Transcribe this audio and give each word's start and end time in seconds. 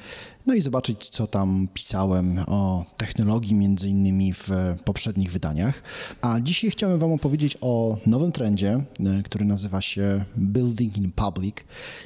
no 0.46 0.54
i 0.54 0.62
zobaczyć, 0.62 1.10
co 1.10 1.28
tam 1.28 1.68
pisałem 1.74 2.40
o 2.48 2.86
technologii, 2.98 3.56
między 3.56 3.90
innymi 3.90 4.34
w 4.34 4.50
poprzednich 4.86 5.32
wydaniach. 5.32 5.84
A 6.22 6.40
dzisiaj 6.40 6.70
chciałem 6.70 7.00
Wam 7.00 7.12
opowiedzieć 7.12 7.58
o 7.62 7.98
nowym 8.06 8.32
trendzie, 8.32 8.84
e, 9.00 9.24
który 9.24 9.46
nazywa 9.46 9.82
się 9.82 10.26
Building 10.38 10.98
in 10.98 11.12
Public. 11.12 11.56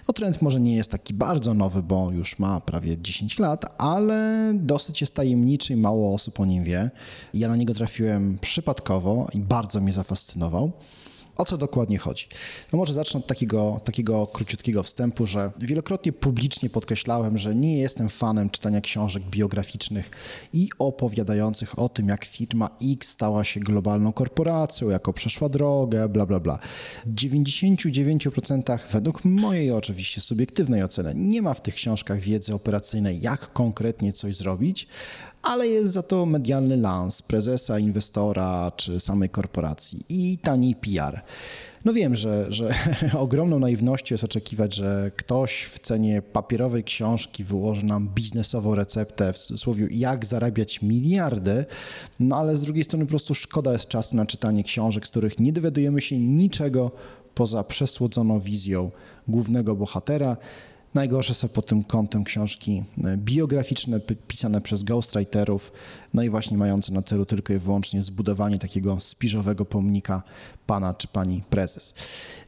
No, 0.07 0.13
trend 0.13 0.41
może 0.41 0.59
nie 0.59 0.75
jest 0.75 0.91
taki 0.91 1.13
bardzo 1.13 1.53
nowy, 1.53 1.83
bo 1.83 2.11
już 2.11 2.39
ma 2.39 2.61
prawie 2.61 2.97
10 3.01 3.39
lat, 3.39 3.81
ale 3.81 4.51
dosyć 4.55 5.01
jest 5.01 5.13
tajemniczy 5.13 5.73
i 5.73 5.75
mało 5.75 6.13
osób 6.13 6.39
o 6.39 6.45
nim 6.45 6.63
wie. 6.63 6.91
Ja 7.33 7.47
na 7.47 7.55
niego 7.55 7.73
trafiłem 7.73 8.37
przypadkowo 8.41 9.27
i 9.33 9.39
bardzo 9.39 9.81
mnie 9.81 9.93
zafascynował. 9.93 10.71
O 11.39 11.45
co 11.45 11.57
dokładnie 11.57 11.97
chodzi? 11.97 12.27
No 12.73 12.77
może 12.79 12.93
zacznę 12.93 13.19
od 13.19 13.27
takiego, 13.27 13.81
takiego 13.83 14.27
króciutkiego 14.27 14.83
wstępu, 14.83 15.27
że 15.27 15.51
wielokrotnie 15.57 16.13
publicznie 16.13 16.69
podkreślałem, 16.69 17.37
że 17.37 17.55
nie 17.55 17.77
jestem 17.77 18.09
fanem 18.09 18.49
czytania 18.49 18.81
książek 18.81 19.23
biograficznych 19.23 20.09
i 20.53 20.69
opowiadających 20.79 21.79
o 21.79 21.89
tym, 21.89 22.07
jak 22.07 22.25
firma 22.25 22.69
X 22.91 23.09
stała 23.09 23.43
się 23.43 23.59
globalną 23.59 24.13
korporacją, 24.13 24.89
jako 24.89 25.13
przeszła 25.13 25.49
drogę, 25.49 26.09
bla, 26.09 26.25
bla, 26.25 26.39
bla. 26.39 26.59
W 27.05 27.13
99% 27.13 28.79
według 28.91 29.25
mojej 29.25 29.71
oczywiście 29.71 30.21
subiektywnej 30.21 30.83
oceny 30.83 31.13
nie 31.15 31.41
ma 31.41 31.53
w 31.53 31.61
tych 31.61 31.75
książkach 31.75 32.19
wiedzy 32.19 32.53
operacyjnej, 32.53 33.21
jak 33.21 33.53
konkretnie 33.53 34.13
coś 34.13 34.35
zrobić, 34.35 34.87
ale 35.41 35.67
jest 35.67 35.93
za 35.93 36.03
to 36.03 36.25
medialny 36.25 36.77
lans 36.77 37.21
prezesa, 37.21 37.79
inwestora 37.79 38.71
czy 38.75 38.99
samej 38.99 39.29
korporacji 39.29 39.99
i 40.09 40.37
tani 40.37 40.75
PR. 40.75 41.21
No 41.85 41.93
wiem, 41.93 42.15
że, 42.15 42.45
że 42.49 42.73
ogromną 43.17 43.59
naiwnością 43.59 44.13
jest 44.13 44.23
oczekiwać, 44.23 44.75
że 44.75 45.11
ktoś 45.15 45.63
w 45.63 45.79
cenie 45.79 46.21
papierowej 46.21 46.83
książki 46.83 47.43
wyłoży 47.43 47.85
nam 47.85 48.09
biznesową 48.09 48.75
receptę, 48.75 49.33
w 49.33 49.37
cudzysłowie, 49.37 49.87
jak 49.91 50.25
zarabiać 50.25 50.81
miliardy, 50.81 51.65
no 52.19 52.35
ale 52.35 52.55
z 52.55 52.63
drugiej 52.63 52.83
strony 52.83 53.05
po 53.05 53.09
prostu 53.09 53.35
szkoda 53.35 53.73
jest 53.73 53.87
czasu 53.87 54.15
na 54.15 54.25
czytanie 54.25 54.63
książek, 54.63 55.07
z 55.07 55.09
których 55.09 55.39
nie 55.39 55.53
dowiadujemy 55.53 56.01
się 56.01 56.19
niczego 56.19 56.91
poza 57.35 57.63
przesłodzoną 57.63 58.39
wizją 58.39 58.91
głównego 59.27 59.75
bohatera, 59.75 60.37
Najgorsze 60.93 61.33
są 61.33 61.47
pod 61.47 61.65
tym 61.65 61.83
kątem 61.83 62.23
książki 62.23 62.83
e, 63.03 63.17
biograficzne 63.17 63.99
pisane 64.27 64.61
przez 64.61 64.83
ghostwriterów, 64.83 65.71
no 66.13 66.23
i 66.23 66.29
właśnie 66.29 66.57
mające 66.57 66.93
na 66.93 67.01
celu 67.01 67.25
tylko 67.25 67.53
i 67.53 67.57
wyłącznie 67.57 68.03
zbudowanie 68.03 68.57
takiego 68.57 68.99
spiżowego 68.99 69.65
pomnika 69.65 70.23
pana 70.65 70.93
czy 70.93 71.07
pani 71.07 71.43
prezes. 71.49 71.93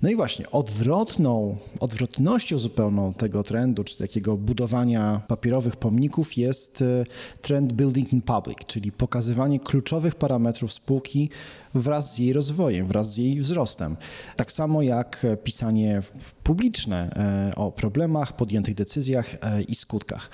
No 0.01 0.09
i 0.09 0.15
właśnie 0.15 0.51
odwrotną, 0.51 1.57
odwrotnością 1.79 2.57
zupełną 2.57 3.13
tego 3.13 3.43
trendu, 3.43 3.83
czy 3.83 3.97
takiego 3.97 4.37
budowania 4.37 5.21
papierowych 5.27 5.75
pomników 5.75 6.37
jest 6.37 6.81
e, 6.81 7.03
trend 7.41 7.73
building 7.73 8.13
in 8.13 8.21
public, 8.21 8.57
czyli 8.67 8.91
pokazywanie 8.91 9.59
kluczowych 9.59 10.15
parametrów 10.15 10.73
spółki 10.73 11.29
wraz 11.73 12.15
z 12.15 12.17
jej 12.17 12.33
rozwojem, 12.33 12.87
wraz 12.87 13.13
z 13.13 13.17
jej 13.17 13.39
wzrostem. 13.39 13.97
Tak 14.35 14.51
samo 14.51 14.81
jak 14.81 15.25
pisanie 15.43 16.01
publiczne 16.43 17.09
e, 17.49 17.55
o 17.55 17.71
problemach, 17.71 18.35
podjętych 18.35 18.75
decyzjach 18.75 19.35
e, 19.41 19.61
i 19.61 19.75
skutkach. 19.75 20.29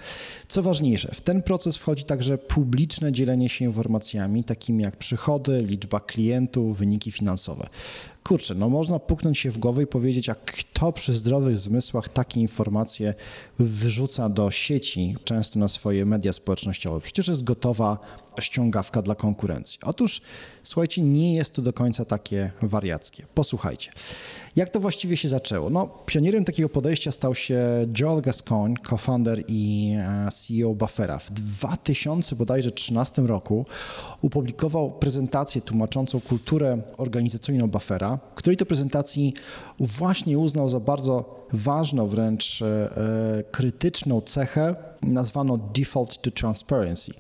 Co 0.47 0.63
ważniejsze, 0.63 1.11
w 1.13 1.21
ten 1.21 1.43
proces 1.43 1.77
wchodzi 1.77 2.03
także 2.03 2.37
publiczne 2.37 3.11
dzielenie 3.11 3.49
się 3.49 3.65
informacjami, 3.65 4.43
takimi 4.43 4.83
jak 4.83 4.97
przychody, 4.97 5.61
liczba 5.61 5.99
klientów, 5.99 6.77
wyniki 6.77 7.11
finansowe 7.11 7.69
kurczę, 8.27 8.55
no 8.55 8.69
można 8.69 8.99
puknąć 8.99 9.39
się 9.39 9.51
w 9.51 9.57
głowę 9.57 9.83
i 9.83 9.87
powiedzieć, 9.87 10.29
a 10.29 10.35
kto 10.35 10.93
przy 10.93 11.13
zdrowych 11.13 11.57
zmysłach 11.57 12.09
takie 12.09 12.41
informacje 12.41 13.13
wyrzuca 13.59 14.29
do 14.29 14.51
sieci, 14.51 15.15
często 15.23 15.59
na 15.59 15.67
swoje 15.67 16.05
media 16.05 16.33
społecznościowe? 16.33 17.01
Przecież 17.01 17.27
jest 17.27 17.43
gotowa 17.43 17.99
ściągawka 18.41 19.01
dla 19.01 19.15
konkurencji. 19.15 19.79
Otóż, 19.83 20.21
słuchajcie, 20.67 21.01
nie 21.01 21.35
jest 21.35 21.53
to 21.53 21.61
do 21.61 21.73
końca 21.73 22.05
takie 22.05 22.51
wariackie. 22.61 23.25
Posłuchajcie. 23.33 23.91
Jak 24.55 24.69
to 24.69 24.79
właściwie 24.79 25.17
się 25.17 25.29
zaczęło? 25.29 25.69
No, 25.69 25.89
pionierem 26.05 26.45
takiego 26.45 26.69
podejścia 26.69 27.11
stał 27.11 27.35
się 27.35 27.61
Joel 27.99 28.21
Gascoigne, 28.21 28.75
co-founder 28.89 29.43
i 29.47 29.93
e, 29.97 30.29
CEO 30.31 30.73
Buffera. 30.73 31.19
W 31.19 31.31
2013 31.31 33.21
roku 33.21 33.65
opublikował 34.21 34.91
prezentację 34.91 35.61
tłumaczącą 35.61 36.21
kulturę 36.21 36.81
organizacyjną 36.97 37.67
Buffera, 37.67 38.19
której 38.35 38.57
to 38.57 38.65
prezentacji 38.65 39.33
właśnie 39.79 40.39
uznał 40.39 40.69
za 40.69 40.79
bardzo 40.79 41.47
ważną, 41.53 42.07
wręcz 42.07 42.61
e, 42.61 42.65
e, 42.65 43.43
krytyczną 43.43 44.21
cechę 44.21 44.75
nazwano 45.01 45.57
default 45.57 46.21
to 46.21 46.31
transparency. 46.31 47.11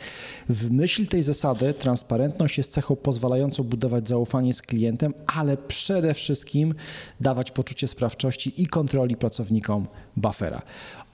W 0.49 0.71
myśl 0.71 1.07
tej 1.07 1.23
zasady 1.23 1.73
transparentność 1.73 2.57
jest 2.57 2.71
cechą 2.71 2.95
pozwalającą 2.95 3.63
budować 3.63 4.07
zaufanie 4.07 4.53
z 4.53 4.61
klientem, 4.61 5.13
ale 5.35 5.57
przede 5.57 6.13
wszystkim 6.13 6.73
dawać 7.21 7.51
poczucie 7.51 7.87
sprawczości 7.87 8.61
i 8.61 8.67
kontroli 8.67 9.15
pracownikom 9.15 9.87
Buffera. 10.17 10.61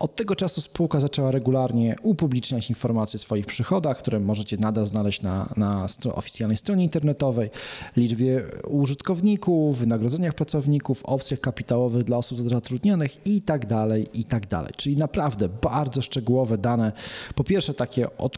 Od 0.03 0.16
tego 0.16 0.36
czasu 0.36 0.62
spółka 0.62 1.00
zaczęła 1.00 1.31
regularnie 1.31 1.96
upubliczniać 2.02 2.69
informacje 2.69 3.18
o 3.18 3.22
swoich 3.22 3.46
przychodach, 3.46 3.97
które 3.97 4.19
możecie 4.19 4.58
nadal 4.58 4.86
znaleźć 4.86 5.22
na, 5.22 5.53
na 5.58 5.88
oficjalnej 6.14 6.58
stronie 6.58 6.84
internetowej, 6.84 7.50
liczbie 7.97 8.44
użytkowników, 8.68 9.78
wynagrodzeniach 9.78 10.34
pracowników, 10.34 11.03
opcjach 11.06 11.40
kapitałowych 11.40 12.03
dla 12.03 12.18
osób 12.18 12.40
zatrudnionych 12.40 13.28
i 13.28 13.42
tak 13.42 13.66
dalej, 13.66 14.08
i 14.13 14.24
tak 14.24 14.47
dalej. 14.47 14.72
Czyli 14.78 14.97
naprawdę 14.97 15.50
bardzo 15.50 16.02
szczegółowe 16.02 16.58
dane, 16.58 16.92
po 17.36 17.44
pierwsze 17.44 17.74
takie 17.74 18.18
od 18.18 18.38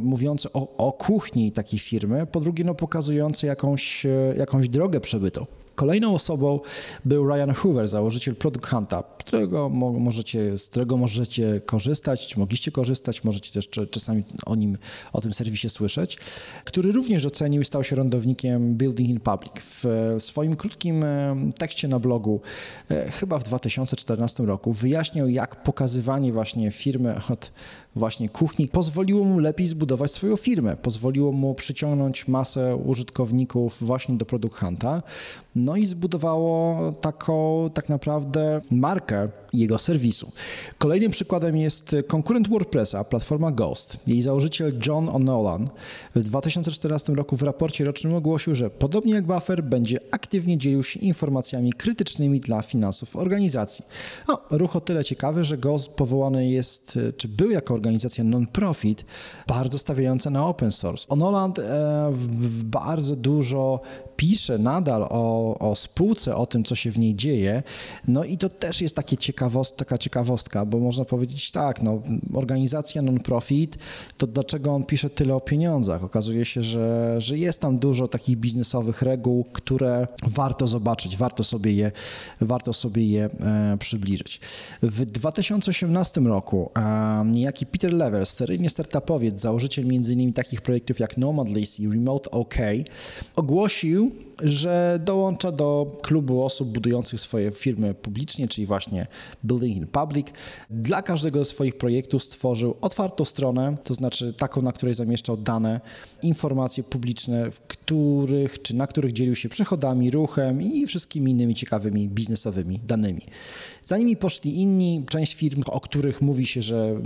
mówiące 0.00 0.52
o, 0.52 0.76
o 0.76 0.92
kuchni 0.92 1.52
takiej 1.52 1.78
firmy, 1.78 2.26
po 2.26 2.40
drugie 2.40 2.64
no, 2.64 2.74
pokazujące 2.74 3.46
jakąś, 3.46 4.06
jakąś 4.36 4.68
drogę 4.68 5.00
przebytą. 5.00 5.46
Kolejną 5.76 6.14
osobą 6.14 6.60
był 7.04 7.28
Ryan 7.28 7.54
Hoover, 7.54 7.88
założyciel 7.88 8.36
Product 8.36 8.66
Hunta, 8.66 9.02
którego 9.18 9.68
możecie, 9.68 10.58
z 10.58 10.68
którego 10.68 10.96
możecie 10.96 11.60
korzystać, 11.66 12.36
mogliście 12.36 12.72
korzystać, 12.72 13.24
możecie 13.24 13.52
też 13.52 13.68
czasami 13.90 14.22
o 14.46 14.54
nim, 14.54 14.78
o 15.12 15.20
tym 15.20 15.34
serwisie 15.34 15.70
słyszeć, 15.70 16.18
który 16.64 16.92
również 16.92 17.26
ocenił 17.26 17.62
i 17.62 17.64
stał 17.64 17.84
się 17.84 17.96
rondownikiem 17.96 18.74
Building 18.74 19.10
in 19.10 19.20
Public. 19.20 19.52
W 19.62 20.14
swoim 20.18 20.56
krótkim 20.56 21.04
e, 21.04 21.36
tekście 21.58 21.88
na 21.88 21.98
blogu, 21.98 22.40
e, 22.90 23.10
chyba 23.10 23.38
w 23.38 23.44
2014 23.44 24.42
roku, 24.46 24.72
wyjaśniał, 24.72 25.28
jak 25.28 25.62
pokazywanie 25.62 26.32
właśnie 26.32 26.70
firmy 26.70 27.14
od 27.30 27.52
właśnie 27.96 28.28
kuchni. 28.28 28.68
Pozwoliło 28.68 29.24
mu 29.24 29.38
lepiej 29.38 29.66
zbudować 29.66 30.10
swoją 30.10 30.36
firmę, 30.36 30.76
pozwoliło 30.76 31.32
mu 31.32 31.54
przyciągnąć 31.54 32.28
masę 32.28 32.76
użytkowników 32.76 33.78
właśnie 33.80 34.16
do 34.16 34.26
Product 34.26 34.56
Hunta, 34.56 35.02
no 35.54 35.76
i 35.76 35.86
zbudowało 35.86 36.92
taką 36.92 37.70
tak 37.74 37.88
naprawdę 37.88 38.60
markę 38.70 39.28
jego 39.58 39.78
serwisu. 39.78 40.32
Kolejnym 40.78 41.10
przykładem 41.10 41.56
jest 41.56 41.96
konkurent 42.06 42.48
WordPressa, 42.48 43.04
platforma 43.04 43.50
Ghost. 43.50 43.96
Jej 44.06 44.22
założyciel 44.22 44.78
John 44.86 45.06
O'Nolan 45.06 45.66
w 46.14 46.22
2014 46.22 47.12
roku 47.12 47.36
w 47.36 47.42
raporcie 47.42 47.84
rocznym 47.84 48.14
ogłosił, 48.14 48.54
że 48.54 48.70
podobnie 48.70 49.14
jak 49.14 49.26
Buffer 49.26 49.64
będzie 49.64 49.98
aktywnie 50.10 50.58
dzielił 50.58 50.84
się 50.84 51.00
informacjami 51.00 51.72
krytycznymi 51.72 52.40
dla 52.40 52.62
finansów 52.62 53.16
organizacji. 53.16 53.84
No, 54.28 54.42
ruch 54.50 54.76
o 54.76 54.80
tyle 54.80 55.04
ciekawy, 55.04 55.44
że 55.44 55.58
Ghost 55.58 55.88
powołany 55.88 56.48
jest, 56.48 56.98
czy 57.16 57.28
był 57.28 57.50
jako 57.50 57.74
organizacja 57.74 58.24
non-profit, 58.24 59.04
bardzo 59.46 59.78
stawiająca 59.78 60.30
na 60.30 60.46
open 60.46 60.72
source. 60.72 61.08
O'Nolan 61.08 61.60
e, 61.60 62.12
bardzo 62.64 63.16
dużo 63.16 63.80
pisze 64.16 64.58
nadal 64.58 65.06
o, 65.10 65.58
o 65.58 65.76
spółce, 65.76 66.36
o 66.36 66.46
tym, 66.46 66.64
co 66.64 66.74
się 66.74 66.90
w 66.90 66.98
niej 66.98 67.14
dzieje, 67.14 67.62
no 68.08 68.24
i 68.24 68.38
to 68.38 68.48
też 68.48 68.80
jest 68.80 68.96
takie 68.96 69.16
ciekawe 69.16 69.45
ciekawost, 69.46 69.76
taka 69.76 69.98
ciekawostka, 69.98 70.66
bo 70.66 70.78
można 70.78 71.04
powiedzieć 71.04 71.50
tak, 71.50 71.82
no, 71.82 72.02
organizacja 72.34 73.02
non-profit, 73.02 73.76
to 74.16 74.26
dlaczego 74.26 74.74
on 74.74 74.84
pisze 74.84 75.10
tyle 75.10 75.34
o 75.34 75.40
pieniądzach? 75.40 76.04
Okazuje 76.04 76.44
się, 76.44 76.62
że, 76.62 77.16
że 77.18 77.38
jest 77.38 77.60
tam 77.60 77.78
dużo 77.78 78.08
takich 78.08 78.36
biznesowych 78.36 79.02
reguł, 79.02 79.44
które 79.52 80.06
warto 80.26 80.66
zobaczyć, 80.66 81.16
warto 81.16 81.44
sobie 81.44 81.72
je, 81.72 81.92
warto 82.40 82.72
sobie 82.72 83.06
je 83.06 83.24
e, 83.24 83.76
przybliżyć. 83.78 84.40
W 84.82 85.04
2018 85.04 86.20
roku 86.20 86.70
e, 86.78 87.24
niejaki 87.26 87.66
Peter 87.66 87.92
Lever, 87.92 88.26
seryjnie 88.26 88.70
startupowiec, 88.70 89.40
założyciel 89.40 89.84
m.in. 89.84 90.32
takich 90.32 90.60
projektów 90.60 91.00
jak 91.00 91.18
Nomadless 91.18 91.80
i 91.80 91.88
Remote 91.88 92.30
OK, 92.30 92.54
ogłosił, 93.36 94.25
że 94.42 95.00
dołącza 95.04 95.52
do 95.52 95.98
klubu 96.02 96.44
osób 96.44 96.68
budujących 96.68 97.20
swoje 97.20 97.50
firmy 97.50 97.94
publicznie, 97.94 98.48
czyli 98.48 98.66
właśnie 98.66 99.06
Building 99.44 99.76
in 99.76 99.86
Public. 99.86 100.26
Dla 100.70 101.02
każdego 101.02 101.38
ze 101.38 101.44
swoich 101.44 101.78
projektów 101.78 102.24
stworzył 102.24 102.76
otwartą 102.80 103.24
stronę, 103.24 103.76
to 103.84 103.94
znaczy 103.94 104.32
taką, 104.32 104.62
na 104.62 104.72
której 104.72 104.94
zamieszczał 104.94 105.36
dane, 105.36 105.80
informacje 106.22 106.84
publiczne, 106.84 107.50
w 107.50 107.60
których 107.60 108.62
czy 108.62 108.76
na 108.76 108.86
których 108.86 109.12
dzielił 109.12 109.34
się 109.34 109.48
przychodami, 109.48 110.10
ruchem 110.10 110.62
i 110.62 110.86
wszystkimi 110.86 111.30
innymi 111.30 111.54
ciekawymi 111.54 112.08
biznesowymi 112.08 112.80
danymi. 112.86 113.22
Za 113.82 113.98
nimi 113.98 114.16
poszli 114.16 114.60
inni, 114.60 115.04
część 115.08 115.34
firm, 115.34 115.62
o 115.66 115.80
których 115.80 116.22
mówi 116.22 116.46
się, 116.46 116.62
że 116.62 117.00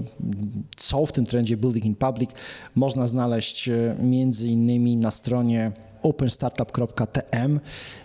są 0.77 1.07
w 1.07 1.13
tym 1.13 1.27
trendzie 1.27 1.57
Building 1.57 1.85
in 1.85 1.95
Public, 1.95 2.31
można 2.75 3.09
znaleźć 3.09 3.69
e, 3.69 3.97
między 3.99 4.49
innymi 4.49 4.97
na 4.97 5.11
stronie 5.11 5.73
openstartup.tm. 6.03 7.61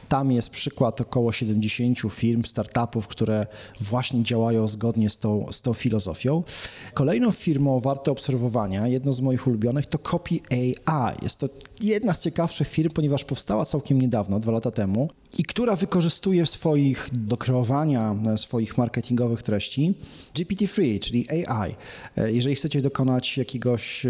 Tam 0.10 0.32
jest 0.32 0.50
przykład 0.50 1.02
około 1.02 1.32
70 1.32 2.00
firm, 2.10 2.44
startupów, 2.44 3.08
które 3.08 3.48
właśnie 3.80 4.24
działają 4.24 4.68
zgodnie 4.68 5.10
z 5.10 5.18
tą, 5.18 5.46
z 5.52 5.62
tą 5.62 5.74
filozofią. 5.74 6.44
Kolejną 6.94 7.32
firmą 7.32 7.80
warte 7.80 8.12
obserwowania, 8.12 8.88
jedną 8.88 9.14
z 9.14 9.22
moich 9.22 9.48
ulubionych, 9.48 9.86
to 9.86 10.00
Copy 10.00 10.36
AI. 10.50 11.16
Jest 11.24 11.40
to 11.40 11.50
jedna 11.82 12.14
z 12.14 12.22
ciekawszych 12.22 12.68
firm, 12.68 12.90
ponieważ 12.92 13.24
powstała 13.24 13.66
całkiem 13.66 14.02
niedawno, 14.02 14.40
dwa 14.40 14.52
lata 14.52 14.72
temu, 14.72 15.10
i 15.38 15.44
która 15.44 15.76
wykorzystuje 15.76 16.46
w 16.46 16.50
swoich, 16.50 17.10
do 17.12 17.38
kreowania 17.38 18.16
swoich 18.38 18.78
marketingowych 18.78 19.44
treści 19.44 19.94
GPT-3, 20.36 21.00
czyli 21.00 21.26
AI. 21.30 21.76
Jeżeli 22.26 22.56
chcecie 22.56 22.82
dokonać 22.82 23.38
jakiegoś, 23.38 24.06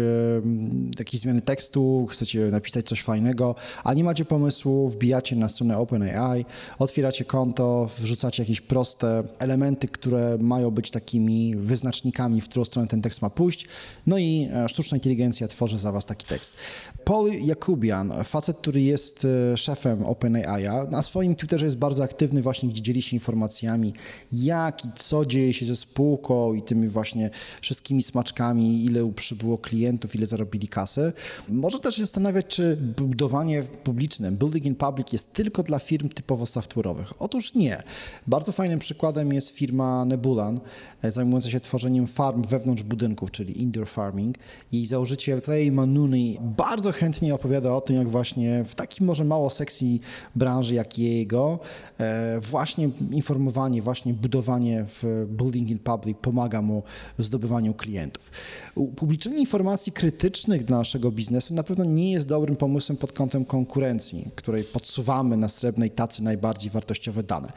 jakiejś 0.98 1.22
zmiany 1.22 1.40
tekstu, 1.40 2.06
chcecie 2.10 2.40
napisać 2.40 2.86
coś 2.86 3.02
fajnego, 3.02 3.54
a 3.84 3.94
nie 3.94 4.04
macie 4.04 4.24
pomysłu, 4.24 4.88
wbijacie 4.88 5.36
na 5.36 5.48
stronę 5.48 5.76
OpenAI, 5.86 6.44
otwieracie 6.78 7.24
konto, 7.24 7.88
wrzucacie 7.98 8.42
jakieś 8.42 8.60
proste 8.60 9.22
elementy, 9.38 9.88
które 9.88 10.38
mają 10.40 10.70
być 10.70 10.90
takimi 10.90 11.56
wyznacznikami, 11.56 12.40
w 12.40 12.48
którą 12.48 12.64
stronę 12.64 12.88
ten 12.88 13.02
tekst 13.02 13.22
ma 13.22 13.30
pójść, 13.30 13.66
no 14.06 14.18
i 14.18 14.48
e, 14.54 14.68
sztuczna 14.68 14.96
inteligencja 14.96 15.48
tworzy 15.48 15.78
za 15.78 15.92
was 15.92 16.06
taki 16.06 16.26
tekst. 16.26 16.56
Paul 17.04 17.30
Jakubian, 17.32 18.12
facet, 18.24 18.56
który 18.56 18.80
jest 18.80 19.26
e, 19.52 19.56
szefem 19.56 20.06
OpenAI, 20.06 20.66
na 20.90 21.02
swoim 21.02 21.34
Twitterze 21.34 21.64
jest 21.64 21.78
bardzo 21.78 22.04
aktywny 22.04 22.42
właśnie, 22.42 22.68
gdzie 22.68 22.82
dzieli 22.82 23.02
się 23.02 23.16
informacjami, 23.16 23.92
jak 24.32 24.84
i 24.84 24.88
co 24.96 25.26
dzieje 25.26 25.52
się 25.52 25.66
ze 25.66 25.76
spółką 25.76 26.54
i 26.54 26.62
tymi 26.62 26.88
właśnie 26.88 27.30
wszystkimi 27.60 28.02
smaczkami, 28.02 28.84
ile 28.84 29.12
przybyło 29.12 29.58
klientów, 29.58 30.14
ile 30.14 30.26
zarobili 30.26 30.68
kasy. 30.68 31.12
Może 31.48 31.80
też 31.80 31.98
zastanawiać, 31.98 32.46
czy 32.46 32.76
budowanie 32.76 33.62
publiczne, 33.62 34.32
building 34.32 34.64
in 34.64 34.74
public 34.74 35.12
jest 35.12 35.32
tylko 35.32 35.62
dla 35.62 35.75
firm 35.78 36.08
typowo 36.08 36.44
software'owych. 36.44 37.12
Otóż 37.18 37.54
nie. 37.54 37.82
Bardzo 38.26 38.52
fajnym 38.52 38.78
przykładem 38.78 39.32
jest 39.32 39.48
firma 39.48 40.04
Nebulan, 40.04 40.60
e, 41.02 41.12
zajmująca 41.12 41.50
się 41.50 41.60
tworzeniem 41.60 42.06
farm 42.06 42.42
wewnątrz 42.42 42.82
budynków, 42.82 43.30
czyli 43.30 43.62
indoor 43.62 43.88
farming. 43.88 44.36
Jej 44.72 44.86
założyciel 44.86 45.42
Clay 45.42 45.72
Manuni 45.72 46.38
bardzo 46.40 46.92
chętnie 46.92 47.34
opowiada 47.34 47.74
o 47.74 47.80
tym, 47.80 47.96
jak 47.96 48.08
właśnie 48.08 48.64
w 48.64 48.74
takim 48.74 49.06
może 49.06 49.24
mało 49.24 49.50
seksji 49.50 50.00
branży 50.34 50.74
jak 50.74 50.98
jego, 50.98 51.58
e, 51.98 52.40
właśnie 52.40 52.90
informowanie, 53.10 53.82
właśnie 53.82 54.14
budowanie 54.14 54.84
w 54.88 55.26
building 55.28 55.70
in 55.70 55.78
public 55.78 56.18
pomaga 56.22 56.62
mu 56.62 56.82
w 57.18 57.24
zdobywaniu 57.24 57.74
klientów. 57.74 58.30
Upublicznienie 58.74 59.38
informacji 59.38 59.92
krytycznych 59.92 60.64
dla 60.64 60.78
naszego 60.78 61.10
biznesu 61.10 61.54
na 61.54 61.62
pewno 61.62 61.84
nie 61.84 62.12
jest 62.12 62.28
dobrym 62.28 62.56
pomysłem 62.56 62.96
pod 62.96 63.12
kątem 63.12 63.44
konkurencji, 63.44 64.28
której 64.34 64.64
podsuwamy 64.64 65.36
na 65.36 65.48
srebrnej 65.66 65.90
tacy 65.90 66.22
najbardziej 66.22 66.70
wartościowe 66.70 67.22
dane 67.22 67.52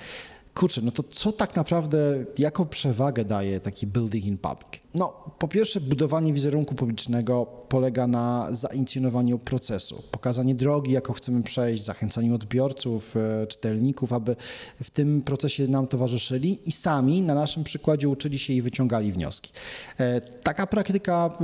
kurczę, 0.59 0.81
no 0.81 0.91
to 0.91 1.03
co 1.03 1.31
tak 1.31 1.55
naprawdę, 1.55 2.25
jaką 2.37 2.65
przewagę 2.65 3.25
daje 3.25 3.59
taki 3.59 3.87
building 3.87 4.25
in 4.25 4.37
public? 4.37 4.81
No, 4.95 5.13
po 5.39 5.47
pierwsze, 5.47 5.81
budowanie 5.81 6.33
wizerunku 6.33 6.75
publicznego 6.75 7.45
polega 7.45 8.07
na 8.07 8.47
zainicjowaniu 8.51 9.39
procesu, 9.39 10.03
pokazanie 10.11 10.55
drogi, 10.55 10.91
jaką 10.91 11.13
chcemy 11.13 11.43
przejść, 11.43 11.83
zachęcaniu 11.83 12.35
odbiorców, 12.35 13.15
e, 13.17 13.47
czytelników, 13.47 14.13
aby 14.13 14.35
w 14.83 14.89
tym 14.89 15.21
procesie 15.21 15.67
nam 15.67 15.87
towarzyszyli 15.87 16.59
i 16.65 16.71
sami 16.71 17.21
na 17.21 17.33
naszym 17.33 17.63
przykładzie 17.63 18.09
uczyli 18.09 18.39
się 18.39 18.53
i 18.53 18.61
wyciągali 18.61 19.11
wnioski. 19.11 19.51
E, 19.99 20.21
taka 20.21 20.67
praktyka 20.67 21.37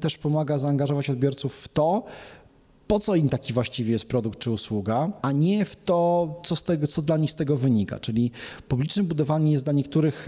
też 0.00 0.18
pomaga 0.18 0.58
zaangażować 0.58 1.10
odbiorców 1.10 1.54
w 1.54 1.68
to, 1.68 2.04
po 2.88 2.98
co 2.98 3.14
im 3.14 3.28
taki 3.28 3.52
właściwie 3.52 3.92
jest 3.92 4.04
produkt 4.04 4.38
czy 4.38 4.50
usługa, 4.50 5.12
a 5.22 5.32
nie 5.32 5.64
w 5.64 5.76
to, 5.76 6.34
co, 6.44 6.56
z 6.56 6.62
tego, 6.62 6.86
co 6.86 7.02
dla 7.02 7.16
nich 7.16 7.30
z 7.30 7.34
tego 7.34 7.56
wynika. 7.56 8.00
Czyli 8.00 8.30
publiczne 8.68 9.02
budowanie 9.02 9.52
jest 9.52 9.64
dla 9.64 9.72
niektórych 9.72 10.26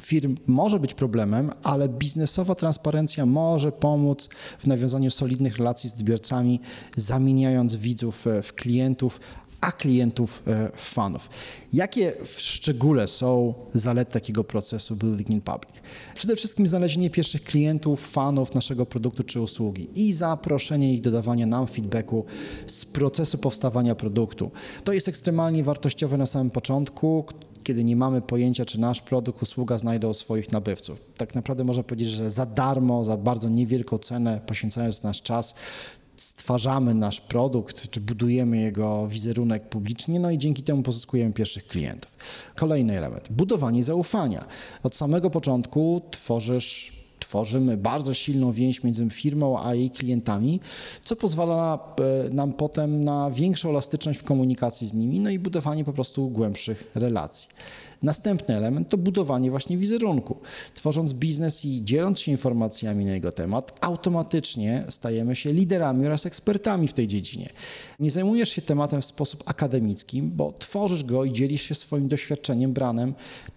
firm 0.00 0.36
może 0.46 0.80
być 0.80 0.94
problemem, 0.94 1.50
ale 1.62 1.88
biznesowa 1.88 2.54
transparencja 2.54 3.26
może 3.26 3.72
pomóc 3.72 4.28
w 4.58 4.66
nawiązaniu 4.66 5.10
solidnych 5.10 5.56
relacji 5.56 5.90
z 5.90 5.92
odbiorcami, 5.92 6.60
zamieniając 6.96 7.74
widzów 7.74 8.24
w 8.42 8.52
klientów, 8.52 9.20
a 9.66 9.72
klientów 9.72 10.42
e, 10.46 10.70
fanów. 10.74 11.30
Jakie 11.72 12.12
w 12.24 12.40
szczególe 12.40 13.08
są 13.08 13.54
zalety 13.74 14.12
takiego 14.12 14.44
procesu 14.44 14.96
Building 14.96 15.30
in 15.30 15.40
Public? 15.40 15.74
Przede 16.14 16.36
wszystkim 16.36 16.68
znalezienie 16.68 17.10
pierwszych 17.10 17.42
klientów, 17.42 18.10
fanów 18.10 18.54
naszego 18.54 18.86
produktu 18.86 19.22
czy 19.22 19.40
usługi 19.40 19.88
i 19.94 20.12
zaproszenie 20.12 20.94
ich 20.94 21.00
do 21.00 21.10
dawania 21.10 21.46
nam 21.46 21.66
feedbacku 21.66 22.24
z 22.66 22.84
procesu 22.84 23.38
powstawania 23.38 23.94
produktu. 23.94 24.50
To 24.84 24.92
jest 24.92 25.08
ekstremalnie 25.08 25.64
wartościowe 25.64 26.16
na 26.18 26.26
samym 26.26 26.50
początku, 26.50 27.24
kiedy 27.62 27.84
nie 27.84 27.96
mamy 27.96 28.20
pojęcia, 28.20 28.64
czy 28.64 28.80
nasz 28.80 29.00
produkt, 29.00 29.42
usługa 29.42 29.78
znajdą 29.78 30.14
swoich 30.14 30.52
nabywców. 30.52 31.00
Tak 31.16 31.34
naprawdę 31.34 31.64
można 31.64 31.82
powiedzieć, 31.82 32.08
że 32.08 32.30
za 32.30 32.46
darmo, 32.46 33.04
za 33.04 33.16
bardzo 33.16 33.48
niewielką 33.48 33.98
cenę, 33.98 34.40
poświęcając 34.46 35.02
nasz 35.02 35.22
czas, 35.22 35.54
stwarzamy 36.16 36.94
nasz 36.94 37.20
produkt, 37.20 37.90
czy 37.90 38.00
budujemy 38.00 38.58
jego 38.58 39.06
wizerunek 39.06 39.68
publicznie, 39.68 40.20
no 40.20 40.30
i 40.30 40.38
dzięki 40.38 40.62
temu 40.62 40.82
pozyskujemy 40.82 41.32
pierwszych 41.32 41.66
klientów. 41.66 42.16
Kolejny 42.54 42.98
element, 42.98 43.28
budowanie 43.30 43.84
zaufania. 43.84 44.44
Od 44.82 44.94
samego 44.94 45.30
początku 45.30 46.02
tworzysz 46.10 46.95
tworzymy 47.26 47.76
bardzo 47.76 48.14
silną 48.14 48.52
więź 48.52 48.84
między 48.84 49.10
firmą 49.10 49.58
a 49.64 49.74
jej 49.74 49.90
klientami, 49.90 50.60
co 51.04 51.16
pozwala 51.16 51.78
e, 52.26 52.30
nam 52.30 52.52
potem 52.52 53.04
na 53.04 53.30
większą 53.30 53.70
elastyczność 53.70 54.18
w 54.18 54.24
komunikacji 54.24 54.88
z 54.88 54.94
nimi, 54.94 55.20
no 55.20 55.30
i 55.30 55.38
budowanie 55.38 55.84
po 55.84 55.92
prostu 55.92 56.28
głębszych 56.28 56.90
relacji. 56.94 57.48
Następny 58.02 58.56
element 58.56 58.88
to 58.88 58.98
budowanie 58.98 59.50
właśnie 59.50 59.76
wizerunku. 59.76 60.36
Tworząc 60.74 61.12
biznes 61.12 61.64
i 61.64 61.84
dzieląc 61.84 62.20
się 62.20 62.32
informacjami 62.32 63.04
na 63.04 63.12
jego 63.12 63.32
temat, 63.32 63.78
automatycznie 63.80 64.84
stajemy 64.88 65.36
się 65.36 65.52
liderami 65.52 66.06
oraz 66.06 66.26
ekspertami 66.26 66.88
w 66.88 66.92
tej 66.92 67.06
dziedzinie. 67.06 67.48
Nie 68.00 68.10
zajmujesz 68.10 68.48
się 68.48 68.62
tematem 68.62 69.00
w 69.00 69.04
sposób 69.04 69.42
akademicki, 69.46 70.22
bo 70.22 70.52
tworzysz 70.52 71.04
go 71.04 71.24
i 71.24 71.32
dzielisz 71.32 71.62
się 71.62 71.74
swoim 71.74 72.08
doświadczeniem 72.08 72.72
branem 72.72 73.14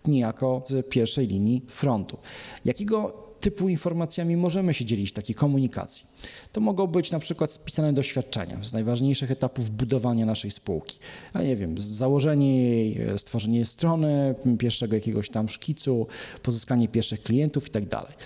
niejako 0.07 0.63
z 0.65 0.89
pierwszej 0.89 1.27
linii 1.27 1.65
frontu. 1.67 2.17
Jakiego 2.65 3.28
typu 3.39 3.69
informacjami 3.69 4.37
możemy 4.37 4.73
się 4.73 4.85
dzielić 4.85 5.09
w 5.09 5.13
takiej 5.13 5.35
komunikacji. 5.35 6.05
To 6.51 6.61
mogą 6.61 6.87
być 6.87 7.11
na 7.11 7.19
przykład 7.19 7.51
spisane 7.51 7.93
doświadczenia 7.93 8.57
z 8.63 8.73
najważniejszych 8.73 9.31
etapów 9.31 9.69
budowania 9.69 10.25
naszej 10.25 10.51
spółki. 10.51 10.99
A 11.33 11.41
nie 11.41 11.55
wiem, 11.55 11.75
założenie 11.77 12.63
jej, 12.63 12.97
stworzenie 13.17 13.65
strony, 13.65 14.35
pierwszego 14.59 14.95
jakiegoś 14.95 15.29
tam 15.29 15.49
szkicu, 15.49 16.07
pozyskanie 16.43 16.87
pierwszych 16.87 17.23
klientów 17.23 17.63
itd. 17.67 17.89
Tak 17.89 18.17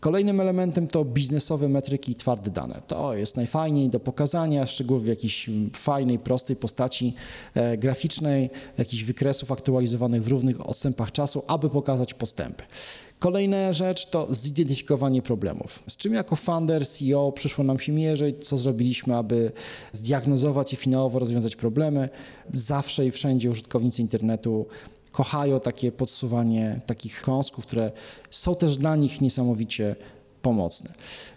Kolejnym 0.00 0.40
elementem 0.40 0.86
to 0.86 1.04
biznesowe 1.04 1.68
metryki 1.68 2.12
i 2.12 2.14
twarde 2.14 2.50
dane. 2.50 2.80
To 2.86 3.16
jest 3.16 3.36
najfajniej 3.36 3.88
do 3.88 4.00
pokazania, 4.00 4.66
szczególnie 4.66 5.04
w 5.04 5.06
jakiejś 5.06 5.50
fajnej, 5.74 6.18
prostej 6.18 6.56
postaci 6.56 7.14
e, 7.54 7.78
graficznej, 7.78 8.50
jakichś 8.78 9.02
wykresów 9.02 9.52
aktualizowanych 9.52 10.22
w 10.22 10.28
równych 10.28 10.68
odstępach 10.68 11.12
czasu, 11.12 11.42
aby 11.46 11.70
pokazać 11.70 12.14
postępy. 12.14 12.64
Kolejna 13.22 13.72
rzecz 13.72 14.06
to 14.06 14.34
zidentyfikowanie 14.34 15.22
problemów. 15.22 15.82
Z 15.86 15.96
czym 15.96 16.14
jako 16.14 16.36
founder, 16.36 16.86
CEO 16.86 17.32
przyszło 17.32 17.64
nam 17.64 17.78
się 17.78 17.92
mierzyć, 17.92 18.48
co 18.48 18.56
zrobiliśmy, 18.56 19.16
aby 19.16 19.52
zdiagnozować 19.92 20.72
i 20.72 20.76
finałowo 20.76 21.18
rozwiązać 21.18 21.56
problemy. 21.56 22.08
Zawsze 22.54 23.06
i 23.06 23.10
wszędzie 23.10 23.50
użytkownicy 23.50 24.02
internetu 24.02 24.66
kochają 25.12 25.60
takie 25.60 25.92
podsuwanie 25.92 26.80
takich 26.86 27.22
kąsków, 27.22 27.66
które 27.66 27.92
są 28.30 28.54
też 28.54 28.76
dla 28.76 28.96
nich 28.96 29.20
niesamowicie 29.20 29.96
pomocne. 30.42 30.94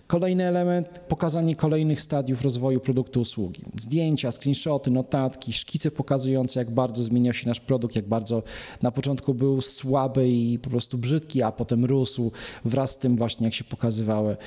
Kolejny 0.08 0.44
element, 0.44 1.00
pokazanie 1.00 1.56
kolejnych 1.56 2.02
stadiów 2.02 2.42
rozwoju 2.42 2.80
produktu 2.80 3.22
usługi. 3.22 3.64
Zdjęcia, 3.78 4.32
screenshoty, 4.32 4.92
notatki, 4.92 5.54
szkice 5.54 5.92
pokazujące, 5.92 6.60
jak 6.60 6.72
bardzo 6.72 7.04
zmieniał 7.04 7.34
się 7.34 7.48
nasz 7.48 7.60
produkt, 7.60 7.96
jak 7.96 8.08
bardzo 8.08 8.44
na 8.82 8.92
początku 8.92 9.34
był 9.34 9.62
słaby 9.62 10.30
i 10.30 10.60
po 10.60 10.70
prostu 10.70 10.98
brzydki, 10.98 11.44
a 11.44 11.52
potem 11.52 11.86
rósł 11.86 12.32
wraz 12.66 12.92
z 12.92 12.98
tym 12.98 13.18
właśnie, 13.18 13.46
jak 13.46 13.54
się 13.54 13.64
pokazywały 13.64 14.38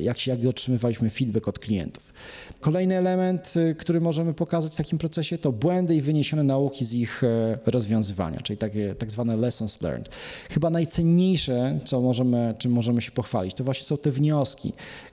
jak, 0.00 0.18
się, 0.18 0.30
jak 0.30 0.46
otrzymywaliśmy 0.46 1.10
feedback 1.10 1.48
od 1.48 1.58
klientów. 1.58 2.12
Kolejny 2.60 2.96
element, 2.96 3.54
y, 3.56 3.74
który 3.74 4.00
możemy 4.00 4.34
pokazać 4.34 4.72
w 4.72 4.76
takim 4.76 4.98
procesie, 4.98 5.38
to 5.38 5.52
błędy 5.52 5.94
i 5.96 6.00
wyniesione 6.00 6.42
nauki 6.42 6.84
z 6.84 6.94
ich 6.94 7.24
e, 7.24 7.58
rozwiązywania, 7.66 8.40
czyli 8.40 8.56
takie 8.56 8.94
tak 8.94 9.10
zwane 9.10 9.36
lessons 9.36 9.82
learned. 9.82 10.08
Chyba 10.50 10.70
najcenniejsze, 10.70 11.80
co 11.84 12.00
możemy, 12.00 12.54
czym 12.58 12.72
możemy 12.72 13.02
się 13.02 13.10
pochwalić, 13.10 13.54
to 13.54 13.64
właśnie 13.64 13.84
są 13.84 13.98
te 13.98 14.10
wnioski, 14.10 14.72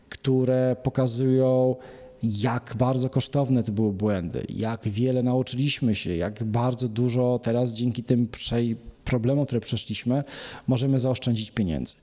które 0.10 0.75
pokazują, 0.83 1.75
jak 2.24 2.75
bardzo 2.77 3.10
kosztowne 3.10 3.63
to 3.63 3.71
były 3.71 3.93
błędy, 3.93 4.45
jak 4.55 4.89
wiele 4.89 5.24
nauczyliśmy 5.24 5.95
się, 5.95 6.15
jak 6.15 6.43
bardzo 6.43 6.88
dużo 6.88 7.39
teraz 7.43 7.74
dzięki 7.74 8.03
tym 8.03 8.27
problemom, 9.12 9.46
które 9.46 9.62
przeszliśmy, 9.62 10.24
możemy 10.68 11.00
zaoszczędzić 11.00 11.51
pieniędzy. 11.51 11.96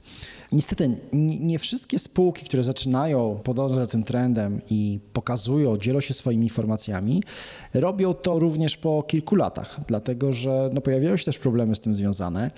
Niestety 0.53 0.97
nie 1.41 1.59
wszystkie 1.59 1.99
spółki, 1.99 2.45
które 2.45 2.65
zaczynają 2.65 3.41
podążać 3.45 3.79
za 3.79 3.87
tym 3.87 4.03
trendem 4.03 4.61
i 4.71 5.01
pokazują, 5.13 5.77
dzielą 5.77 6.01
się 6.01 6.15
swoimi 6.15 6.45
informacjami, 6.47 7.23
robią 7.75 8.15
to 8.15 8.39
również 8.39 8.77
po 8.77 9.03
kilku 9.03 9.37
latach, 9.37 9.81
dlatego 9.87 10.33
że 10.33 10.71
no, 10.73 10.81
pojawiają 10.81 11.17
się 11.17 11.25
też 11.25 11.39
problemy 11.39 11.77
z 11.77 11.81
tym 11.81 11.95
związane 11.95 12.51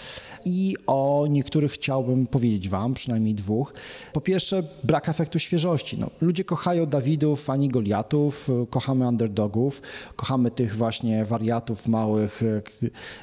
i 0.44 0.76
o 0.86 1.26
niektórych 1.30 1.72
chciałbym 1.72 2.26
powiedzieć 2.26 2.68
Wam, 2.68 2.94
przynajmniej 2.94 3.34
dwóch. 3.34 3.74
Po 4.12 4.20
pierwsze, 4.20 4.62
brak 4.84 5.08
efektu 5.08 5.38
świeżości. 5.38 5.98
No, 5.98 6.10
ludzie 6.20 6.44
kochają 6.44 6.86
Dawidów, 6.86 7.50
ani 7.50 7.68
Goliatów, 7.68 8.48
kochamy 8.70 9.08
underdogów, 9.08 9.82
kochamy 10.16 10.50
tych 10.50 10.76
właśnie 10.76 11.24
wariatów 11.24 11.88
małych, 11.88 12.42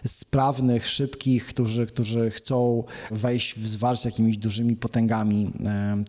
sprawnych, 0.06 0.88
szybkich, 0.88 1.17
którzy, 1.48 1.86
którzy 1.86 2.32
chcą 2.32 2.84
wejść 3.12 3.56
w 3.56 3.68
zwar 3.68 3.98
z 3.98 4.06
jakimiś 4.06 4.38
dużymi 4.38 4.76
potęgami 4.76 5.52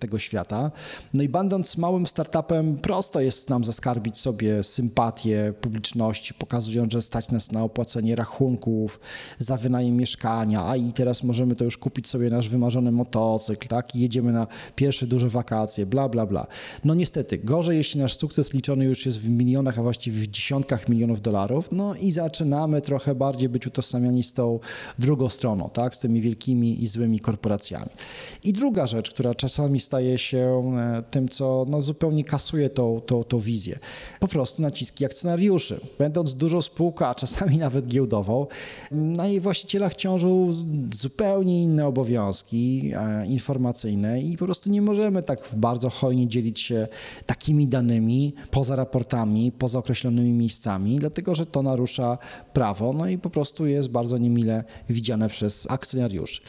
tego 0.00 0.18
świata. 0.18 0.70
No 1.14 1.22
i 1.22 1.28
będąc 1.28 1.76
małym 1.76 2.06
startupem, 2.06 2.76
prosto 2.76 3.20
jest 3.20 3.50
nam 3.50 3.64
zaskarbić 3.64 4.18
sobie 4.18 4.62
sympatię 4.62 5.54
publiczności, 5.60 6.34
pokazując, 6.34 6.92
że 6.92 7.02
stać 7.02 7.30
nas 7.30 7.52
na 7.52 7.62
opłacenie 7.62 8.16
rachunków, 8.16 9.00
za 9.38 9.56
wynajem 9.56 9.96
mieszkania, 9.96 10.64
a 10.66 10.76
i 10.76 10.92
teraz 10.92 11.22
możemy 11.22 11.56
to 11.56 11.64
już 11.64 11.78
kupić 11.78 12.08
sobie 12.08 12.30
nasz 12.30 12.48
wymarzony 12.48 12.92
motocykl, 12.92 13.68
tak? 13.68 13.96
I 13.96 14.00
jedziemy 14.00 14.32
na 14.32 14.46
pierwsze 14.74 15.06
duże 15.06 15.28
wakacje, 15.28 15.86
bla, 15.86 16.08
bla, 16.08 16.26
bla. 16.26 16.46
No 16.84 16.94
niestety, 16.94 17.38
gorzej, 17.38 17.76
jeśli 17.76 18.00
nasz 18.00 18.16
sukces 18.16 18.52
liczony 18.52 18.84
już 18.84 19.06
jest 19.06 19.20
w 19.20 19.28
milionach, 19.28 19.78
a 19.78 19.82
właściwie 19.82 20.20
w 20.20 20.26
dziesiątkach 20.26 20.88
milionów 20.88 21.20
dolarów, 21.20 21.68
no 21.72 21.94
i 21.94 22.12
zaczynamy 22.12 22.80
trochę 22.80 23.14
bardziej 23.14 23.48
być 23.48 23.66
utożsamiani 23.66 24.22
z 24.22 24.32
tą 24.32 24.60
drugą 24.98 25.28
stroną, 25.28 25.70
tak? 25.72 25.96
Z 25.96 26.00
tymi 26.00 26.20
wielkimi 26.20 26.82
i 26.82 26.86
złymi 26.86 27.20
korporacjami. 27.20 27.90
I 28.44 28.52
druga 28.52 28.86
rzecz, 28.86 29.10
która 29.10 29.34
czasami 29.34 29.80
staje 29.80 30.18
się 30.18 30.72
e, 30.98 31.02
tym, 31.02 31.28
co 31.28 31.66
no, 31.68 31.82
zupełnie 31.82 32.24
kasuje 32.24 32.70
tą, 32.70 33.00
tą, 33.00 33.24
tą 33.24 33.40
wizję, 33.40 33.78
po 34.20 34.28
prostu 34.28 34.62
naciski 34.62 35.04
akcjonariuszy. 35.04 35.80
Będąc 35.98 36.34
dużą 36.34 36.62
spółką, 36.62 37.06
a 37.06 37.14
czasami 37.14 37.58
nawet 37.68 37.86
giełdową, 37.86 38.46
na 38.90 39.26
jej 39.26 39.40
właścicielach 39.40 39.94
ciążą 39.94 40.54
zupełnie 40.94 41.62
inne 41.62 41.86
obowiązki 41.86 42.92
e, 42.94 43.26
informacyjne 43.26 44.20
i 44.20 44.36
po 44.36 44.44
prostu 44.44 44.70
nie 44.70 44.82
możemy 44.82 45.22
tak 45.22 45.48
bardzo 45.56 45.90
hojnie 45.90 46.28
dzielić 46.28 46.60
się 46.60 46.88
takimi 47.26 47.66
danymi 47.66 48.34
poza 48.50 48.76
raportami, 48.76 49.52
poza 49.52 49.78
określonymi 49.78 50.32
miejscami, 50.32 50.98
dlatego 50.98 51.34
że 51.34 51.46
to 51.46 51.62
narusza 51.62 52.18
prawo, 52.52 52.92
no 52.92 53.08
i 53.08 53.18
po 53.18 53.30
prostu 53.30 53.66
jest 53.66 53.88
bardzo 53.88 54.18
niemile 54.18 54.64
widziane 54.88 55.28
przez 55.28 55.70
akcjonariuszy. 55.70 56.40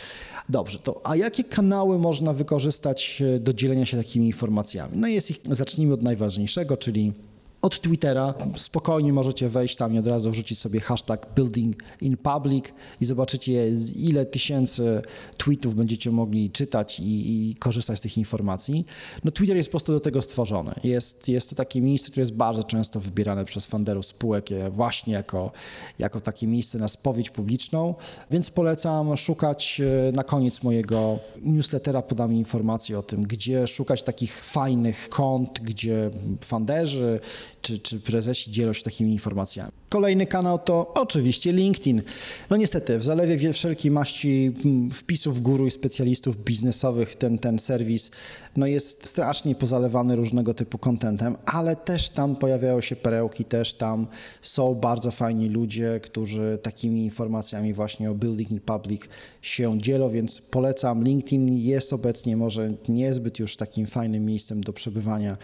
Dobrze, 0.50 0.80
to 0.80 1.02
a 1.04 1.16
jakie 1.16 1.44
kanały 1.44 2.00
można 2.00 2.34
wykorzystać 2.34 3.24
e, 3.36 3.40
do 3.40 3.54
dzielenia 3.54 3.86
się 3.86 3.98
takimi 3.98 4.28
informacjami? 4.28 4.98
No 4.98 5.08
jest 5.08 5.32
ich, 5.32 5.40
zacznijmy 5.52 5.94
od 5.94 6.02
najważniejszego, 6.02 6.78
czyli 6.78 7.14
od 7.62 7.82
Twittera. 7.82 8.34
Spokojnie 8.56 9.14
możecie 9.14 9.50
wejść 9.50 9.76
tam 9.76 9.96
i 9.96 10.00
od 10.00 10.08
razu 10.08 10.32
wrzucić 10.32 10.60
sobie 10.60 10.80
hashtag 10.80 11.28
building 11.36 11.84
in 12.02 12.18
public 12.18 12.66
i 13.02 13.06
zobaczycie 13.06 13.70
ile 13.96 14.26
tysięcy 14.26 15.02
tweetów 15.38 15.76
będziecie 15.76 16.12
mogli 16.12 16.50
czytać 16.50 17.00
i, 17.00 17.50
i, 17.50 17.56
korzystać 17.56 18.00
z 18.00 18.02
tych 18.02 18.18
informacji. 18.18 18.86
No 19.24 19.32
Twitter 19.32 19.58
jest 19.58 19.70
po 19.70 19.72
prostu 19.72 19.92
do 19.92 20.00
tego 20.00 20.22
stworzony. 20.22 20.72
Jest, 20.84 21.28
jest 21.28 21.50
to 21.50 21.56
takie 21.56 21.82
miejsce, 21.82 22.10
które 22.10 22.22
jest 22.22 22.34
bardzo 22.34 22.64
często 22.64 23.00
wybierane 23.00 23.46
przez 23.46 23.66
funderów 23.66 24.06
spółek 24.06 24.50
właśnie 24.70 25.14
jako, 25.14 25.52
jako 26.00 26.22
takie 26.22 26.48
miejsce 26.48 26.78
na 26.78 26.88
spowiedź 26.88 27.30
publiczną, 27.30 27.96
więc 28.32 28.50
polecam 28.50 29.18
szukać 29.18 29.82
e, 30.10 30.12
na 30.12 30.24
koniec 30.24 30.64
mojego 30.64 31.20
newslettera 31.42 32.02
podam 32.02 32.34
informacje 32.34 33.00
o 33.00 33.04
tym, 33.04 33.24
gdzie 33.24 33.68
szukać 33.68 34.04
takich 34.04 34.44
fajnych 34.44 35.10
kont, 35.10 35.60
gdzie 35.60 36.10
funderzy 36.42 37.20
czy, 37.62 37.80
czy 37.80 38.00
prezesi 38.00 38.52
dzielą 38.52 38.74
się 38.74 38.84
takimi 38.84 39.12
informacjami. 39.12 39.72
Kolejny 39.90 40.26
kanał 40.26 40.60
to 40.60 40.94
oczywiście 40.94 41.52
LinkedIn. 41.52 42.02
No 42.50 42.58
niestety, 42.58 43.00
w 43.00 43.04
zalewie 43.04 43.54
wszelkiej 43.54 43.92
maści 43.92 44.52
mm, 44.66 44.92
wpisów 44.92 45.42
guru 45.42 45.68
i 45.68 45.72
specjalistów 45.72 46.44
biznesowych 46.44 47.16
ten, 47.16 47.40
ten 47.40 47.60
serwis 47.60 48.12
no 48.58 48.68
jest 48.68 49.08
strasznie 49.08 49.56
pozalewany 49.56 50.16
różnego 50.16 50.54
typu 50.54 50.78
kontentem, 50.78 51.36
ale 51.46 51.76
też 51.76 52.10
tam 52.10 52.36
pojawiają 52.36 52.82
się 52.82 52.96
perełki, 52.96 53.46
też 53.46 53.74
tam 53.74 54.08
są 54.42 54.76
bardzo 54.76 55.12
fajni 55.12 55.50
ludzie, 55.50 56.00
którzy 56.04 56.60
takimi 56.62 57.04
informacjami 57.04 57.74
właśnie 57.74 58.12
o 58.12 58.16
Building 58.16 58.52
in 58.52 58.60
Public 58.60 59.02
się 59.42 59.82
dzielą, 59.82 60.10
więc 60.10 60.42
polecam. 60.42 61.04
LinkedIn 61.04 61.58
jest 61.58 61.94
obecnie 61.94 62.38
może 62.38 62.74
niezbyt 62.90 63.40
już 63.40 63.56
takim 63.56 63.88
fajnym 63.88 64.26
miejscem 64.26 64.64
do 64.64 64.74
przebywania 64.74 65.38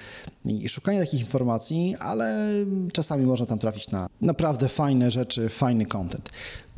i 0.45 0.69
szukania 0.69 0.99
takich 0.99 1.19
informacji, 1.19 1.95
ale 2.05 2.51
czasami 2.93 3.25
można 3.25 3.45
tam 3.45 3.59
trafić 3.59 3.91
na 3.91 4.07
naprawdę 4.21 4.67
fajne 4.67 5.11
rzeczy, 5.11 5.49
fajny 5.49 5.85
content. 5.85 6.29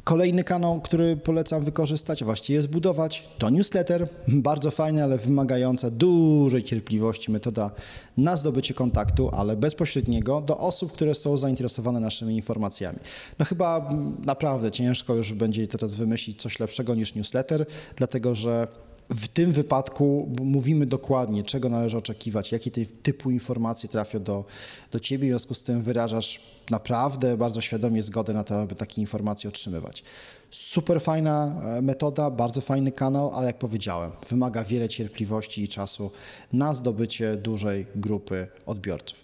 Kolejny 0.04 0.44
kanał, 0.44 0.82
który 0.82 1.18
polecam 1.18 1.64
wykorzystać, 1.64 2.24
właściwie 2.24 2.62
zbudować, 2.62 3.30
to 3.38 3.50
newsletter. 3.50 4.08
Bardzo 4.28 4.72
fajny, 4.72 5.04
ale 5.04 5.18
wymagająca 5.18 5.90
dużej 5.90 6.64
cierpliwości 6.64 7.32
metoda 7.32 7.72
na 8.18 8.36
zdobycie 8.36 8.74
kontaktu, 8.74 9.30
ale 9.34 9.58
bezpośredniego 9.58 10.42
do 10.42 10.58
osób, 10.58 10.92
które 10.92 11.16
są 11.16 11.38
zainteresowane 11.38 12.00
naszymi 12.00 12.36
informacjami. 12.36 13.00
No 13.40 13.46
chyba 13.46 13.90
naprawdę 14.26 14.72
ciężko 14.72 15.16
już 15.16 15.34
będzie 15.34 15.68
teraz 15.68 15.96
wymyślić 15.96 16.42
coś 16.42 16.60
lepszego 16.60 16.96
niż 16.96 17.16
newsletter, 17.16 17.66
dlatego 17.96 18.36
że 18.36 18.68
w 19.10 19.28
tym 19.28 19.52
wypadku 19.52 20.32
mówimy 20.42 20.86
dokładnie, 20.86 21.44
czego 21.44 21.70
należy 21.70 21.98
oczekiwać, 21.98 22.52
jakie 22.52 22.72
typu 22.86 23.32
informacje 23.32 23.90
trafią 23.90 24.24
do, 24.24 24.46
do 24.92 25.00
ciebie, 25.00 25.28
w 25.28 25.32
związku 25.32 25.54
z 25.54 25.64
tym 25.64 25.82
wyrażasz 25.82 26.42
naprawdę 26.70 27.38
bardzo 27.38 27.62
świadomie 27.62 28.02
zgodę 28.02 28.34
na 28.34 28.44
to, 28.44 28.62
aby 28.62 28.76
takie 28.76 29.02
informacje 29.02 29.48
otrzymywać. 29.50 30.04
Super 30.52 31.02
fajna 31.02 31.62
e, 31.78 31.82
metoda, 31.82 32.32
bardzo 32.32 32.62
fajny 32.62 32.92
kanał, 32.92 33.32
ale 33.34 33.48
jak 33.48 33.58
powiedziałem, 33.58 34.12
wymaga 34.30 34.64
wiele 34.64 34.90
cierpliwości 34.90 35.64
i 35.64 35.68
czasu 35.68 36.12
na 36.54 36.74
zdobycie 36.74 37.36
dużej 37.36 37.86
grupy 37.96 38.48
odbiorców. 38.66 39.24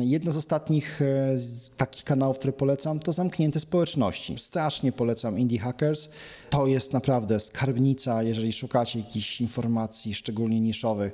Jedno 0.00 0.32
z 0.32 0.36
ostatnich 0.36 1.02
e, 1.02 1.36
takich 1.76 2.04
kanałów, 2.04 2.38
które 2.38 2.52
polecam, 2.52 3.00
to 3.00 3.12
zamknięte 3.12 3.60
społeczności. 3.60 4.38
Strasznie 4.38 4.92
polecam 4.92 5.38
Indie 5.38 5.58
Hackers. 5.58 6.08
To 6.50 6.66
jest 6.66 6.92
naprawdę 6.92 7.40
skarbnica, 7.40 8.22
jeżeli 8.22 8.52
szukacie 8.52 8.98
jakichś 8.98 9.40
informacji, 9.40 10.14
szczególnie 10.14 10.60
niszowych 10.60 11.12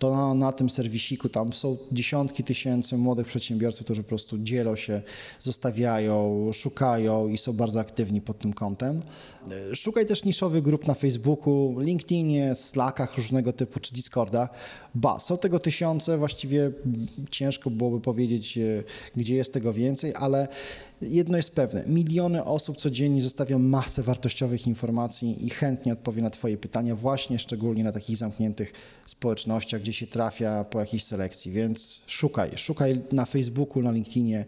to 0.00 0.10
na, 0.10 0.34
na, 0.34 0.52
tym 0.52 0.70
serwisiku 0.70 1.28
tam 1.28 1.52
są 1.52 1.76
dziesiątki 1.92 2.44
tysięcy 2.44 2.96
młodych 2.96 3.26
przedsiębiorców, 3.26 3.84
którzy 3.84 4.02
po 4.02 4.08
prostu 4.08 4.38
dzielą 4.38 4.76
się, 4.76 5.02
zostawiają, 5.38 6.50
szukają 6.52 7.28
i 7.28 7.38
są 7.38 7.52
bardzo 7.52 7.80
aktywni 7.80 8.20
pod 8.20 8.38
tym 8.38 8.52
kątem. 8.52 9.02
Szukaj 9.74 10.06
też 10.06 10.24
niszowych 10.24 10.62
grup 10.62 10.86
na 10.86 10.94
Facebooku, 10.94 11.80
LinkedInie, 11.80 12.54
Slackach 12.54 13.16
różnego 13.16 13.52
typu 13.52 13.80
czy 13.80 13.94
Discorda. 13.94 14.48
Ba, 14.94 15.18
są 15.18 15.36
tego 15.36 15.58
tysiące, 15.58 16.18
właściwie 16.18 16.70
ciężko 17.30 17.70
byłoby 17.70 18.00
powiedzieć, 18.00 18.58
e, 18.58 18.82
gdzie 19.16 19.34
jest 19.34 19.52
tego 19.52 19.72
więcej, 19.72 20.12
ale 20.16 20.48
jedno 21.02 21.36
jest 21.36 21.50
pewne, 21.50 21.84
miliony 21.86 22.44
osób 22.44 22.76
codziennie 22.76 23.22
zostawią 23.22 23.58
masę 23.58 24.02
wartościowych 24.02 24.66
informacji 24.66 25.46
i 25.46 25.50
chętnie 25.50 25.92
odpowie 25.92 26.22
na 26.22 26.30
Twoje 26.30 26.56
pytania, 26.56 26.96
właśnie 26.96 27.38
szczególnie 27.38 27.84
na 27.84 27.92
takich 27.92 28.16
zamkniętych 28.16 28.72
społecznościach, 29.06 29.80
gdzie 29.80 29.92
się 29.92 30.06
trafia 30.06 30.64
po 30.64 30.80
jakiejś 30.80 31.04
selekcji, 31.04 31.52
więc 31.52 32.02
szukaj, 32.06 32.50
szukaj 32.56 33.00
na 33.12 33.24
Facebooku, 33.24 33.82
na 33.82 33.92
LinkedInie, 33.92 34.44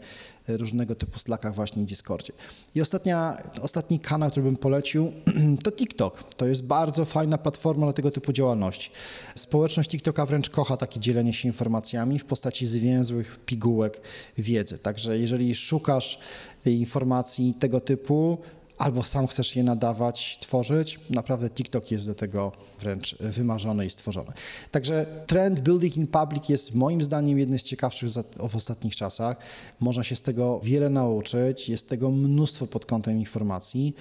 różnego 0.48 0.94
typu 0.94 1.18
Slackach 1.18 1.54
właśnie 1.54 1.82
i 1.82 1.84
Discordzie. 1.84 2.32
I 2.74 2.80
ostatnia, 2.80 3.36
ostatni 3.62 4.00
kanał, 4.00 4.30
który 4.30 4.44
bym 4.44 4.56
polecił, 4.56 5.12
to 5.64 5.72
TikTok. 5.72 6.34
To 6.36 6.46
jest 6.46 6.64
bardzo 6.64 7.04
fajna 7.04 7.38
platforma 7.38 7.86
dla 7.86 7.92
tego 7.92 8.10
typu 8.10 8.32
działalności. 8.32 8.90
Społeczność 9.34 9.90
TikToka 9.90 10.26
wręcz 10.26 10.50
kocha 10.50 10.76
takie 10.76 11.00
dzielenie 11.00 11.32
się 11.32 11.48
informacjami 11.48 12.18
w 12.18 12.24
postaci 12.24 12.66
zwięzłych 12.66 13.40
pigułek 13.46 14.00
wiedzy. 14.38 14.78
Także 14.78 15.18
jeżeli 15.18 15.54
szukasz 15.54 16.18
informacji 16.66 17.54
tego 17.54 17.80
typu, 17.80 18.38
albo 18.78 19.02
sam 19.02 19.26
chcesz 19.26 19.56
je 19.56 19.62
nadawać, 19.62 20.38
tworzyć, 20.40 21.00
naprawdę 21.10 21.50
TikTok 21.50 21.90
jest 21.90 22.06
do 22.06 22.14
tego 22.14 22.52
wręcz 22.80 23.16
wymarzony 23.20 23.86
i 23.86 23.90
stworzony. 23.90 24.32
Także 24.70 25.06
trend 25.26 25.60
building 25.60 25.96
in 25.96 26.06
public 26.06 26.48
jest 26.48 26.74
moim 26.74 27.04
zdaniem 27.04 27.38
jednym 27.38 27.58
z 27.58 27.62
ciekawszych 27.62 28.08
w 28.48 28.56
ostatnich 28.56 28.96
czasach. 28.96 29.36
Można 29.80 30.04
się 30.04 30.16
z 30.16 30.22
tego 30.22 30.60
wiele 30.60 30.90
nauczyć, 30.90 31.68
jest 31.68 31.88
tego 31.88 32.10
mnóstwo 32.10 32.66
pod 32.66 32.86
kątem 32.86 33.18
informacji. 33.18 33.94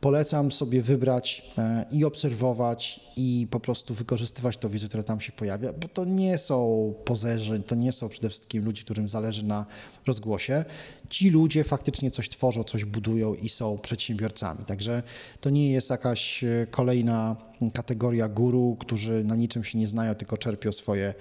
Polecam 0.00 0.52
sobie 0.52 0.82
wybrać 0.82 1.42
e, 1.58 1.84
i 1.90 2.04
obserwować, 2.04 3.00
i 3.16 3.46
po 3.50 3.60
prostu 3.60 3.94
wykorzystywać 3.94 4.56
to 4.56 4.68
wiedzę, 4.68 4.88
która 4.88 5.02
tam 5.02 5.20
się 5.20 5.32
pojawia, 5.32 5.72
bo 5.72 5.88
to 5.88 6.04
nie 6.04 6.38
są 6.38 6.94
pozerzy, 7.04 7.60
to 7.60 7.74
nie 7.74 7.92
są 7.92 8.08
przede 8.08 8.28
wszystkim 8.28 8.64
ludzie, 8.64 8.82
którym 8.82 9.08
zależy 9.08 9.44
na 9.44 9.66
rozgłosie. 10.06 10.64
Ci 11.08 11.30
ludzie 11.30 11.64
faktycznie 11.64 12.10
coś 12.10 12.28
tworzą, 12.28 12.62
coś 12.62 12.84
budują 12.84 13.34
i 13.34 13.48
są 13.48 13.78
przedsiębiorcami. 13.78 14.64
Także 14.64 15.02
to 15.40 15.50
nie 15.50 15.72
jest 15.72 15.90
jakaś 15.90 16.44
e, 16.44 16.66
kolejna 16.70 17.36
kategoria 17.74 18.28
guru, 18.28 18.76
którzy 18.80 19.24
na 19.24 19.36
niczym 19.36 19.64
się 19.64 19.78
nie 19.78 19.88
znają, 19.88 20.14
tylko 20.14 20.36
czerpią 20.36 20.72
swoje 20.72 21.14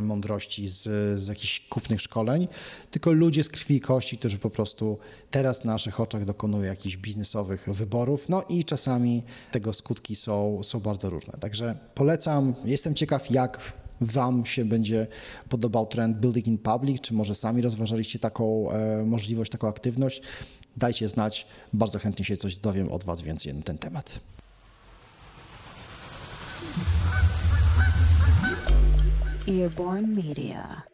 mądrości 0.00 0.68
z, 0.68 0.82
z 1.20 1.26
jakichś 1.26 1.60
kupnych 1.60 2.00
szkoleń, 2.00 2.48
tylko 2.90 3.12
ludzie 3.12 3.44
z 3.44 3.48
krwi 3.48 3.76
i 3.76 3.80
kości, 3.80 4.18
którzy 4.18 4.38
po 4.38 4.50
prostu 4.50 4.98
teraz 5.30 5.64
na 5.64 5.72
naszych 5.72 6.00
oczach 6.00 6.24
dokonują 6.24 6.62
jakichś 6.62 6.96
biznesowych 6.96 7.68
wyborów, 7.68 8.28
no 8.28 8.44
i 8.48 8.64
czasami 8.64 9.22
tego 9.52 9.72
skutki 9.72 10.16
są, 10.16 10.62
są 10.62 10.80
bardzo 10.80 11.10
różne. 11.10 11.32
Także 11.32 11.78
polecam, 11.94 12.54
jestem 12.64 12.94
ciekaw, 12.94 13.30
jak 13.30 13.80
Wam 14.00 14.46
się 14.46 14.64
będzie 14.64 15.06
podobał 15.48 15.86
trend 15.86 16.16
Building 16.16 16.46
in 16.46 16.58
Public, 16.58 17.00
czy 17.00 17.14
może 17.14 17.34
sami 17.34 17.62
rozważaliście 17.62 18.18
taką 18.18 18.70
e, 18.70 19.04
możliwość, 19.04 19.50
taką 19.50 19.68
aktywność. 19.68 20.22
Dajcie 20.76 21.08
znać, 21.08 21.46
bardzo 21.72 21.98
chętnie 21.98 22.24
się 22.24 22.36
coś 22.36 22.58
dowiem 22.58 22.92
od 22.92 23.04
Was 23.04 23.22
więcej 23.22 23.54
na 23.54 23.62
ten 23.62 23.78
temat. 23.78 24.20
Earborn 29.46 30.14
Media. 30.14 30.89